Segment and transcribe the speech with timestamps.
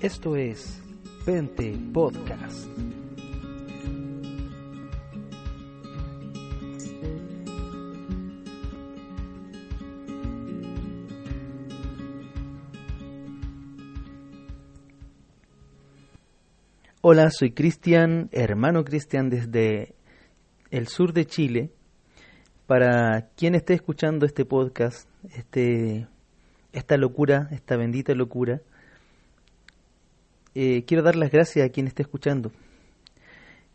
[0.00, 0.82] Esto es
[1.24, 2.68] Pente Podcast.
[17.00, 19.94] Hola, soy Cristian, hermano Cristian desde
[20.70, 21.70] el sur de Chile.
[22.66, 26.06] Para quien esté escuchando este podcast, este,
[26.74, 28.60] esta locura, esta bendita locura,
[30.58, 32.50] eh, quiero dar las gracias a quien esté escuchando.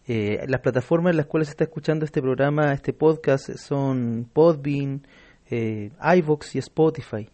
[0.08, 5.06] Eh, las plataformas en las cuales se está escuchando este programa, este podcast, son Podbean,
[5.52, 7.30] eh, iVox y Spotify.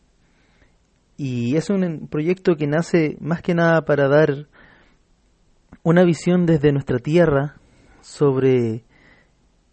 [1.16, 4.48] Y es un proyecto que nace más que nada para dar
[5.82, 7.56] una visión desde nuestra tierra
[8.02, 8.84] sobre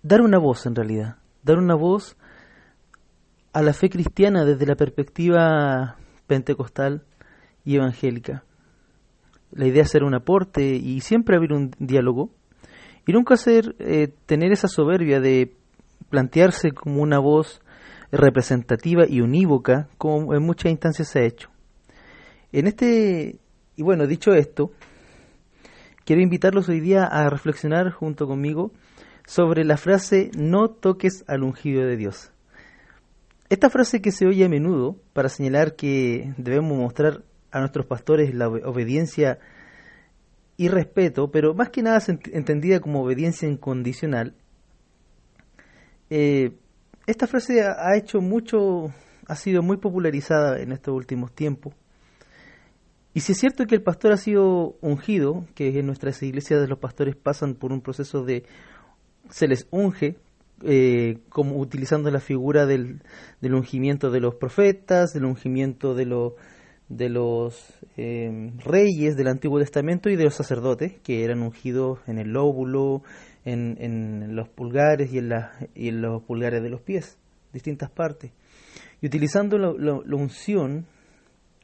[0.04, 2.16] dar una voz en realidad, dar una voz
[3.52, 5.96] a la fe cristiana desde la perspectiva
[6.28, 7.02] pentecostal
[7.64, 8.44] y evangélica.
[9.54, 12.30] La idea es hacer un aporte y siempre abrir un diálogo
[13.06, 15.54] y nunca hacer eh, tener esa soberbia de
[16.10, 17.60] plantearse como una voz
[18.10, 21.50] representativa y unívoca como en muchas instancias se ha hecho.
[22.52, 23.38] En este
[23.76, 24.70] y bueno, dicho esto,
[26.04, 28.70] quiero invitarlos hoy día a reflexionar junto conmigo
[29.26, 32.30] sobre la frase no toques al ungido de Dios.
[33.50, 38.34] Esta frase que se oye a menudo para señalar que debemos mostrar a nuestros pastores
[38.34, 39.38] la obediencia
[40.56, 42.00] y respeto, pero más que nada
[42.32, 44.34] entendida como obediencia incondicional,
[46.10, 46.52] eh,
[47.06, 48.92] esta frase ha hecho mucho,
[49.26, 51.74] ha sido muy popularizada en estos últimos tiempos.
[53.14, 56.78] Y si es cierto que el pastor ha sido ungido, que en nuestras iglesias los
[56.78, 58.44] pastores pasan por un proceso de
[59.30, 60.16] se les unge,
[60.62, 63.02] eh, como utilizando la figura del,
[63.40, 66.36] del, ungimiento de los profetas, del ungimiento de, lo,
[66.88, 72.18] de los eh, reyes del Antiguo Testamento y de los sacerdotes, que eran ungidos en
[72.18, 73.02] el lóbulo,
[73.44, 77.18] en, en los pulgares y en, la, y en los pulgares de los pies,
[77.52, 78.32] distintas partes.
[79.00, 80.86] Y utilizando la unción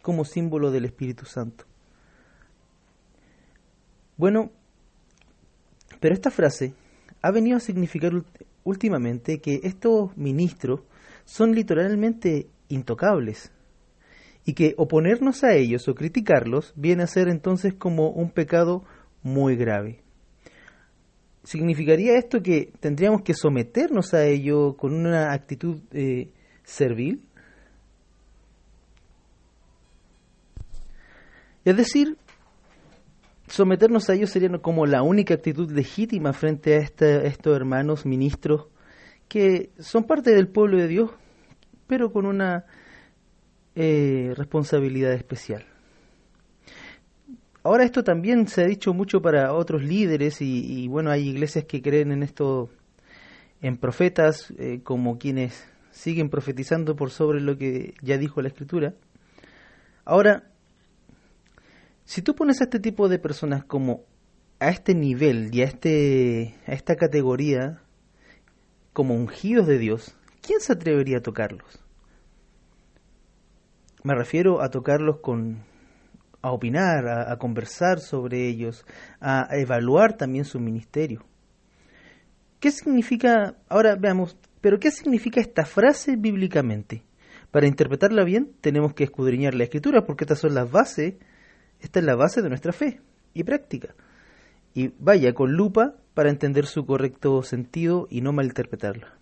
[0.03, 1.64] como símbolo del Espíritu Santo.
[4.16, 4.50] Bueno,
[6.00, 6.75] pero esta frase
[7.22, 8.12] ha venido a significar
[8.64, 10.80] últimamente que estos ministros
[11.25, 13.53] son literalmente intocables
[14.44, 18.84] y que oponernos a ellos o criticarlos viene a ser entonces como un pecado
[19.22, 20.02] muy grave.
[21.42, 26.30] ¿Significaría esto que tendríamos que someternos a ello con una actitud eh,
[26.64, 27.22] servil?
[31.64, 32.16] Es decir,
[33.46, 38.66] someternos a ellos sería como la única actitud legítima frente a este, estos hermanos ministros
[39.28, 41.10] que son parte del pueblo de Dios,
[41.86, 42.64] pero con una
[43.82, 45.64] eh, responsabilidad especial.
[47.62, 51.80] Ahora esto también se ha dicho mucho para otros líderes y, bueno, hay iglesias que
[51.80, 52.68] creen en esto,
[53.62, 58.92] en profetas, eh, como quienes siguen profetizando por sobre lo que ya dijo la escritura.
[60.04, 60.50] Ahora,
[62.04, 64.04] si tú pones a este tipo de personas como
[64.58, 67.80] a este nivel y a, este, a esta categoría
[68.92, 71.82] como ungidos de Dios, ¿quién se atrevería a tocarlos?
[74.02, 75.62] Me refiero a tocarlos con
[76.42, 78.86] a opinar, a, conversar sobre ellos,
[79.20, 81.26] a, a evaluar también su ministerio.
[82.60, 87.02] ¿Qué significa, ahora veamos, pero qué significa esta frase bíblicamente?
[87.50, 91.16] Para interpretarla bien tenemos que escudriñar la escritura porque estas son las bases
[91.80, 93.00] esta es la base de nuestra fe
[93.34, 93.94] y práctica.
[94.74, 99.18] Y vaya con lupa para entender su correcto sentido y no malinterpretarla.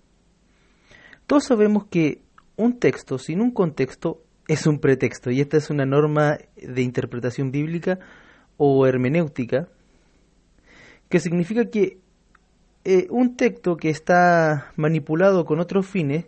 [1.26, 2.22] Todos sabemos que
[2.56, 7.52] un texto sin un contexto es un pretexto y esta es una norma de interpretación
[7.52, 8.00] bíblica
[8.56, 9.68] o hermenéutica
[11.08, 11.98] que significa que
[12.84, 16.26] eh, un texto que está manipulado con otros fines,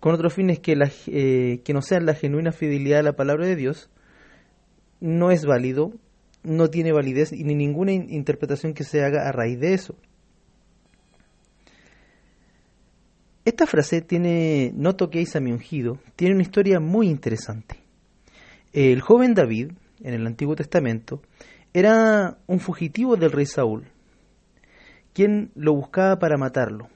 [0.00, 3.46] con otros fines que, la, eh, que no sean la genuina fidelidad a la palabra
[3.46, 3.90] de Dios,
[5.00, 5.92] no es válido,
[6.42, 9.96] no tiene validez y ni ninguna interpretación que se haga a raíz de eso.
[13.46, 17.76] Esta frase tiene, no toquéis a mi ungido, tiene una historia muy interesante.
[18.72, 19.70] El joven David,
[20.02, 21.22] en el Antiguo Testamento,
[21.72, 23.86] era un fugitivo del rey Saúl,
[25.12, 26.88] quien lo buscaba para matarlo.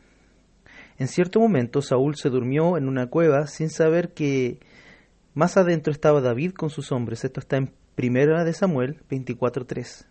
[0.99, 4.59] En cierto momento Saúl se durmió en una cueva sin saber que
[5.35, 7.23] más adentro estaba David con sus hombres.
[7.23, 10.05] Esto está en Primera de Samuel 24.3.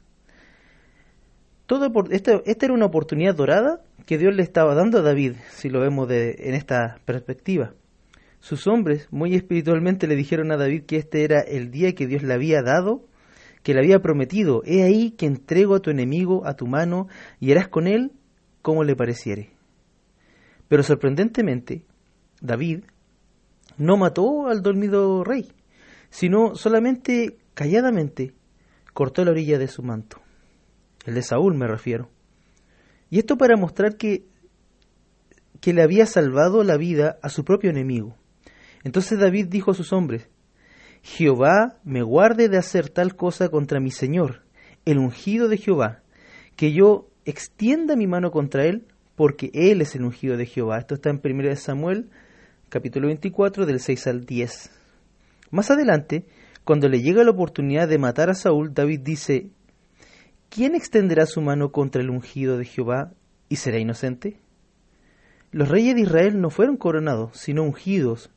[1.65, 5.69] Todo esta, esta, era una oportunidad dorada que Dios le estaba dando a David, si
[5.69, 7.75] lo vemos de, en esta perspectiva.
[8.39, 12.23] Sus hombres, muy espiritualmente, le dijeron a David que este era el día que Dios
[12.23, 13.05] le había dado,
[13.61, 17.07] que le había prometido, he ahí que entrego a tu enemigo a tu mano
[17.39, 18.11] y harás con él
[18.63, 19.51] como le pareciere.
[20.67, 21.85] Pero sorprendentemente,
[22.41, 22.85] David
[23.77, 25.51] no mató al dormido rey,
[26.09, 28.33] sino solamente calladamente
[28.91, 30.19] cortó la orilla de su manto.
[31.05, 32.09] El de Saúl me refiero.
[33.09, 34.25] Y esto para mostrar que,
[35.61, 38.15] que le había salvado la vida a su propio enemigo.
[38.83, 40.29] Entonces David dijo a sus hombres,
[41.01, 44.43] Jehová me guarde de hacer tal cosa contra mi Señor,
[44.85, 46.01] el ungido de Jehová,
[46.55, 48.85] que yo extienda mi mano contra él,
[49.15, 50.79] porque él es el ungido de Jehová.
[50.79, 52.09] Esto está en 1 Samuel,
[52.69, 54.71] capítulo 24, del 6 al 10.
[55.51, 56.25] Más adelante,
[56.63, 59.49] cuando le llega la oportunidad de matar a Saúl, David dice,
[60.49, 63.13] ¿quién extenderá su mano contra el ungido de Jehová
[63.47, 64.39] y será inocente?
[65.51, 68.29] Los reyes de Israel no fueron coronados, sino ungidos,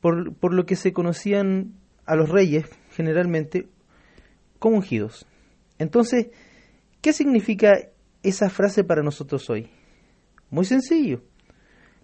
[0.00, 1.74] por, lo que se conocían
[2.06, 3.68] a los reyes generalmente
[4.58, 5.26] como ungidos.
[5.78, 6.28] Entonces,
[7.00, 7.88] ¿qué significa
[8.22, 9.70] esa frase para nosotros hoy?
[10.50, 11.22] Muy sencillo.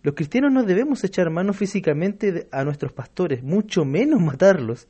[0.03, 4.89] Los cristianos no debemos echar mano físicamente a nuestros pastores, mucho menos matarlos.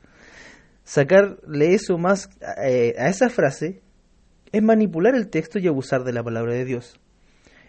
[0.83, 2.29] Sacarle eso más
[2.63, 3.81] eh, a esa frase
[4.51, 6.99] es manipular el texto y abusar de la palabra de Dios.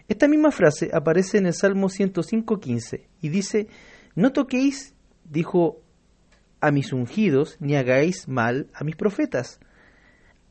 [0.07, 3.67] Esta misma frase aparece en el Salmo 105.15 y dice,
[4.15, 5.81] no toquéis, dijo
[6.61, 9.59] a mis ungidos, ni hagáis mal a mis profetas.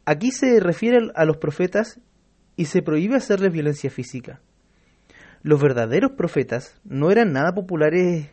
[0.05, 2.01] Aquí se refiere a los profetas
[2.57, 4.41] y se prohíbe hacerles violencia física.
[5.43, 8.31] Los verdaderos profetas no eran nada populares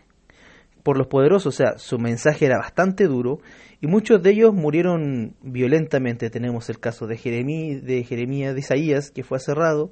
[0.85, 3.39] por los poderosos, o sea, su mensaje era bastante duro
[3.81, 6.29] y muchos de ellos murieron violentamente.
[6.29, 9.91] Tenemos el caso de Jeremías, de Jeremías, de Isaías, que fue aserrado,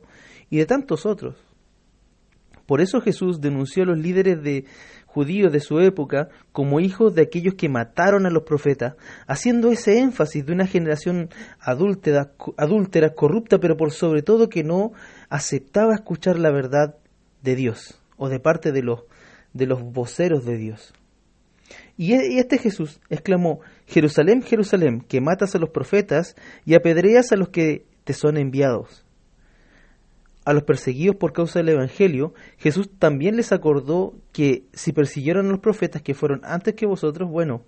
[0.51, 1.35] y de tantos otros.
[2.67, 4.65] Por eso Jesús denunció a los líderes de
[5.07, 8.93] judíos de su época como hijos de aquellos que mataron a los profetas,
[9.25, 11.29] haciendo ese énfasis de una generación
[11.59, 14.91] adúltera, adúltera, corrupta, pero por sobre todo que no
[15.29, 16.97] aceptaba escuchar la verdad
[17.41, 19.05] de Dios o de parte de los,
[19.53, 20.93] de los voceros de Dios.
[21.97, 26.35] Y e, este Jesús exclamó, Jerusalén, Jerusalén, que matas a los profetas
[26.65, 29.03] y apedreas a los que te son enviados
[30.45, 35.51] a los perseguidos por causa del Evangelio, Jesús también les acordó que si persiguieron a
[35.51, 37.63] los profetas que fueron antes que vosotros, bueno,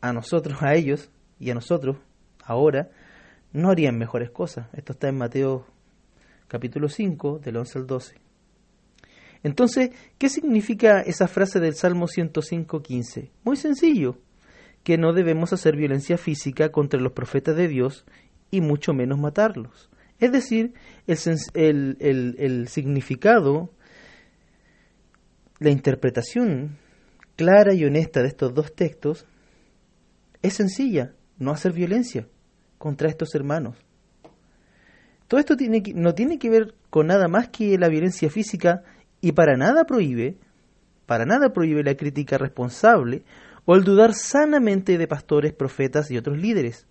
[0.00, 1.98] a nosotros, a ellos y a nosotros,
[2.44, 2.90] ahora,
[3.52, 4.68] no harían mejores cosas.
[4.72, 5.66] Esto está en Mateo
[6.48, 8.29] capítulo 5, del 11 al 12.
[9.42, 13.30] Entonces, ¿qué significa esa frase del Salmo 105, 15?
[13.44, 14.18] Muy sencillo,
[14.84, 18.04] que no debemos hacer violencia física contra los profetas de Dios
[18.50, 19.90] y mucho menos matarlos.
[20.18, 20.74] Es decir,
[21.06, 23.70] el, el, significado,
[25.58, 26.76] la interpretación
[27.36, 29.26] clara y honesta de estos dos textos
[30.42, 32.28] es sencilla, no hacer violencia
[32.76, 33.78] contra estos hermanos.
[35.26, 38.82] Todo esto tiene no tiene que ver con nada más que la violencia física
[39.20, 40.38] y para nada prohíbe,
[41.06, 43.24] para nada prohíbe la crítica responsable
[43.64, 46.86] o el dudar sanamente de pastores, profetas y otros líderes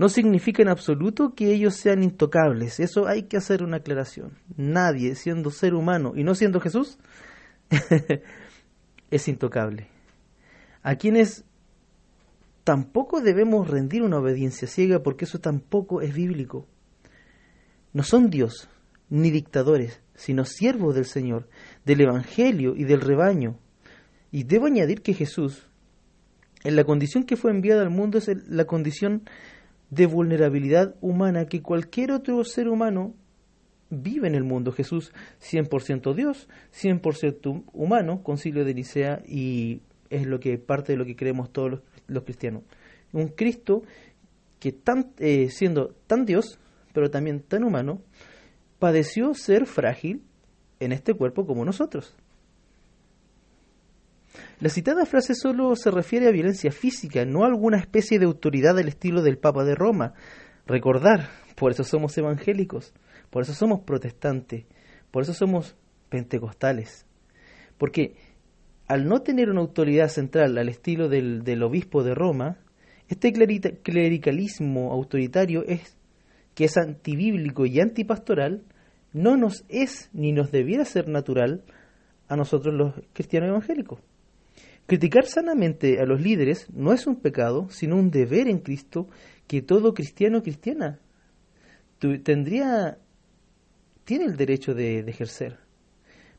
[0.00, 2.80] no significa en absoluto que ellos sean intocables.
[2.80, 4.38] Eso hay que hacer una aclaración.
[4.56, 6.98] Nadie, siendo ser humano y no siendo Jesús,
[9.10, 9.88] es intocable.
[10.82, 11.44] A quienes
[12.64, 16.66] tampoco debemos rendir una obediencia ciega porque eso tampoco es bíblico.
[17.92, 18.70] No son Dios
[19.10, 21.48] ni dictadores, sino siervos del Señor,
[21.84, 23.58] del Evangelio y del rebaño.
[24.30, 25.68] Y debo añadir que Jesús,
[26.62, 29.24] en la condición que fue enviado al mundo, es la condición
[29.90, 33.14] de vulnerabilidad humana que cualquier otro ser humano
[33.90, 34.72] vive en el mundo.
[34.72, 36.48] Jesús 100% Dios,
[36.80, 41.82] 100% humano, concilio de Nicea y es lo que parte de lo que creemos todos
[42.06, 42.62] los, cristianos.
[43.12, 43.82] Un Cristo
[44.60, 46.58] que tan, eh, siendo tan Dios,
[46.92, 48.02] pero también tan humano,
[48.80, 50.24] padeció ser frágil
[50.80, 52.16] en este cuerpo como nosotros.
[54.58, 58.74] La citada frase solo se refiere a violencia física, no a alguna especie de autoridad
[58.74, 60.14] del estilo del Papa de Roma.
[60.66, 62.92] Recordar, por eso somos evangélicos,
[63.30, 64.64] por eso somos protestantes,
[65.10, 65.76] por eso somos
[66.08, 67.06] pentecostales.
[67.78, 68.16] Porque
[68.86, 72.58] al no tener una autoridad central al estilo del, del obispo de Roma,
[73.08, 75.96] este clericalismo autoritario es
[76.60, 78.60] que es antibíblico y antipastoral,
[79.14, 81.64] no nos es ni nos debiera ser natural
[82.28, 84.00] a nosotros los cristianos evangélicos.
[84.84, 89.08] Criticar sanamente a los líderes no es un pecado, sino un deber en Cristo
[89.46, 90.98] que todo cristiano o cristiana
[92.22, 92.98] tendría,
[94.04, 95.56] tiene el derecho de, ejercer.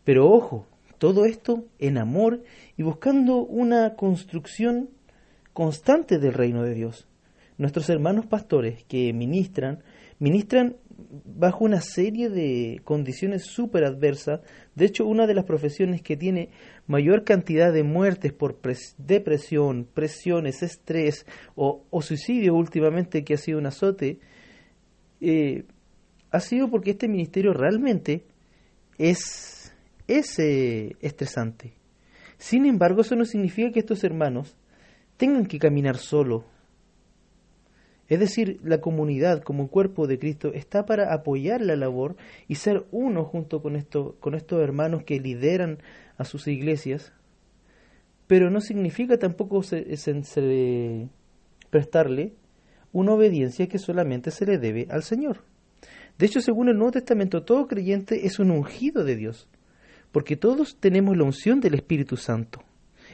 [0.04, 0.68] Pero ojo,
[1.00, 2.44] todo esto en amor
[2.78, 4.92] y buscando una construcción
[5.54, 7.08] constante del reino de Dios.
[7.58, 9.82] Nuestros hermanos pastores que ministran,
[10.22, 10.78] ministran
[11.26, 14.42] bajo una serie de condiciones súper adversas.
[14.76, 16.50] De hecho, una de las profesiones que tiene
[16.86, 18.62] mayor cantidad de muertes por
[19.00, 21.26] depresión, presiones, estrés
[21.56, 24.20] o, suicidio últimamente que ha sido un azote,
[25.22, 25.64] eh,
[26.30, 28.24] ha sido porque este ministerio realmente
[29.00, 29.74] es,
[30.08, 31.74] es eh, estresante.
[32.38, 34.56] Sin embargo, eso no significa que estos hermanos
[35.18, 36.46] tengan que caminar solo.
[38.12, 42.18] Es decir, la comunidad como cuerpo de Cristo está para apoyar la labor
[42.50, 43.82] y ser uno junto con,
[44.20, 45.78] con estos hermanos que lideran
[46.18, 47.14] a sus iglesias,
[48.28, 49.62] pero no significa tampoco
[51.70, 52.34] prestarle
[52.92, 55.46] una obediencia que solamente se le debe al Señor.
[56.18, 59.48] De hecho, según el Nuevo Testamento, todo creyente es un ungido de Dios,
[60.12, 62.62] porque todos tenemos la unción del Espíritu Santo.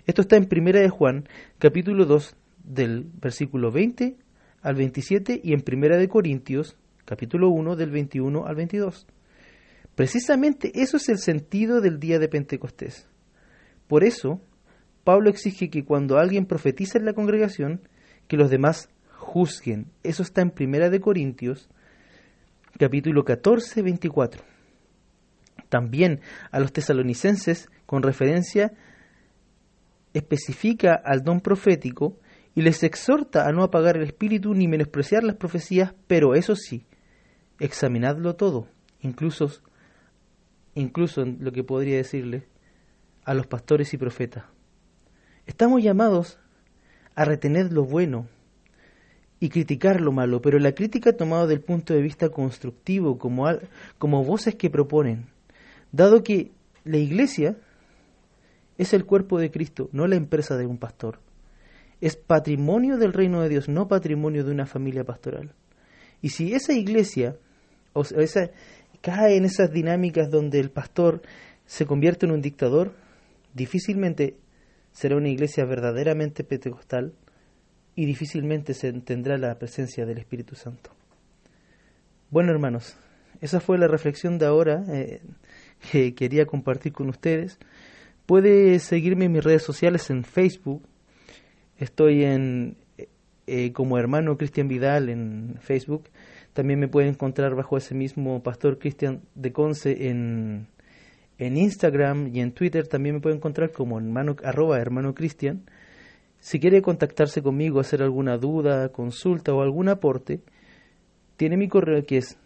[0.08, 4.18] Esto está en Primera de Juan, capítulo 2, del versículo 20
[4.61, 9.07] al 27 y en Primera de Corintios, capítulo 1, del 21 al 22.
[9.95, 13.07] Precisamente eso es el sentido del día de Pentecostés.
[13.87, 14.41] Por eso,
[15.03, 17.81] Pablo exige que cuando alguien profetiza en la congregación,
[18.27, 19.87] que los demás juzguen.
[20.03, 21.69] Eso está en Primera de Corintios,
[22.77, 24.43] capítulo 14, 24.
[25.69, 26.21] También
[26.51, 28.73] a los tesalonicenses, con referencia
[30.13, 32.19] especifica al don profético
[32.57, 36.87] y les exhorta a no apagar el espíritu ni menospreciar las profecías, pero eso sí,
[37.59, 38.67] examinadlo todo,
[38.99, 39.51] incluso,
[40.73, 42.47] incluso lo que podría decirle
[43.25, 44.45] a los pastores y profetas.
[45.45, 46.39] Estamos llamados
[47.13, 48.27] a retener lo bueno
[49.39, 53.45] y criticar lo malo, pero la crítica tomada del punto de vista constructivo, como,
[53.99, 55.27] como voces que proponen,
[55.91, 56.49] dado que
[56.85, 57.55] la iglesia
[58.79, 61.19] es el cuerpo de Cristo, no la empresa de un pastor.
[62.01, 65.54] Es patrimonio del reino de Dios, no patrimonio de una familia pastoral.
[66.22, 67.36] Y si esa iglesia
[67.94, 68.51] o esa,
[69.01, 71.22] cae en esas dinámicas donde el pastor
[71.66, 72.94] se convierte en un dictador,
[73.54, 74.38] difícilmente
[74.92, 77.13] será una iglesia verdaderamente pentecostal
[77.96, 80.92] y difícilmente se tendrá la presencia del Espíritu Santo.
[82.30, 82.96] Bueno, hermanos,
[83.42, 85.22] esa fue la reflexión de ahora eh,
[85.92, 87.60] que quería compartir con ustedes.
[88.25, 90.84] Puede seguirme en mis redes sociales en Facebook.
[91.77, 92.77] Estoy en
[93.46, 96.10] eh, como hermano Cristian Vidal en Facebook.
[96.53, 100.67] También me puede encontrar bajo ese mismo pastor Cristian de Conce en,
[101.38, 102.88] en Instagram y en Twitter.
[102.88, 105.63] También me puede encontrar como hermano, arroba hermano Cristian.
[106.39, 110.41] Si quiere contactarse conmigo, hacer alguna duda, consulta o algún aporte,
[111.36, 112.38] tiene mi correo que es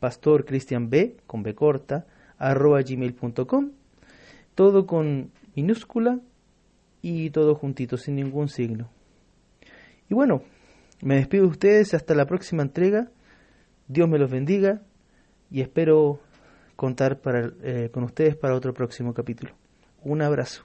[0.00, 0.92] pastorcristianb,
[1.26, 2.06] con b corta,
[2.38, 3.70] arroba gmail.com
[4.54, 6.20] todo con minúscula
[7.04, 8.88] y todo juntito, sin ningún signo.
[10.08, 10.42] Y bueno,
[11.02, 13.10] me despido de ustedes hasta la próxima entrega.
[13.88, 14.80] Dios me los bendiga
[15.50, 16.20] y espero
[16.76, 19.52] contar para, eh, con ustedes para otro próximo capítulo.
[20.02, 20.64] Un abrazo.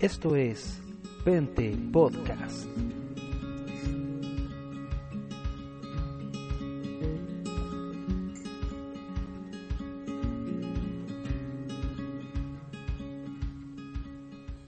[0.00, 0.80] Esto es
[1.24, 2.66] Pente Podcast.